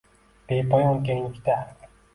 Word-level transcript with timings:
Bepoyon 0.47 1.03
kenglikda 1.05 1.61